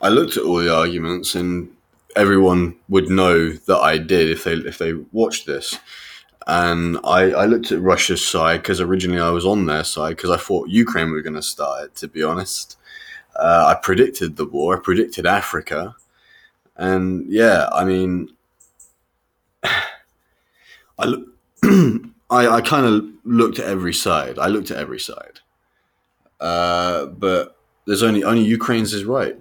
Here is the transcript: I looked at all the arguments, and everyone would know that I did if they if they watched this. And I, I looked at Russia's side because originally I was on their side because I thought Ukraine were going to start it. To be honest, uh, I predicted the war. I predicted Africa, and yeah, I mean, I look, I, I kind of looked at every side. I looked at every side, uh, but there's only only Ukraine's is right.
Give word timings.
I 0.00 0.08
looked 0.08 0.36
at 0.36 0.44
all 0.44 0.56
the 0.58 0.74
arguments, 0.74 1.34
and 1.34 1.74
everyone 2.14 2.76
would 2.88 3.08
know 3.08 3.50
that 3.50 3.78
I 3.78 3.98
did 3.98 4.30
if 4.30 4.44
they 4.44 4.54
if 4.54 4.78
they 4.78 4.94
watched 5.12 5.46
this. 5.46 5.78
And 6.46 6.98
I, 7.04 7.30
I 7.32 7.44
looked 7.44 7.72
at 7.72 7.80
Russia's 7.80 8.26
side 8.26 8.62
because 8.62 8.80
originally 8.80 9.20
I 9.20 9.30
was 9.30 9.44
on 9.44 9.66
their 9.66 9.84
side 9.84 10.16
because 10.16 10.30
I 10.30 10.38
thought 10.38 10.68
Ukraine 10.70 11.10
were 11.10 11.20
going 11.20 11.34
to 11.34 11.42
start 11.42 11.84
it. 11.84 11.96
To 11.96 12.08
be 12.08 12.22
honest, 12.22 12.76
uh, 13.36 13.74
I 13.74 13.74
predicted 13.80 14.36
the 14.36 14.46
war. 14.46 14.76
I 14.76 14.80
predicted 14.80 15.26
Africa, 15.26 15.94
and 16.76 17.30
yeah, 17.30 17.68
I 17.72 17.84
mean, 17.84 18.30
I 19.64 21.04
look, 21.04 21.28
I, 22.30 22.48
I 22.48 22.60
kind 22.62 22.86
of 22.86 23.04
looked 23.24 23.58
at 23.58 23.66
every 23.66 23.94
side. 23.94 24.38
I 24.38 24.46
looked 24.46 24.70
at 24.70 24.78
every 24.78 25.00
side, 25.00 25.40
uh, 26.40 27.06
but 27.06 27.58
there's 27.86 28.02
only 28.02 28.24
only 28.24 28.44
Ukraine's 28.44 28.94
is 28.94 29.04
right. 29.04 29.36